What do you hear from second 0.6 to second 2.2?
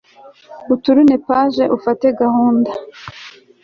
uturune page ufate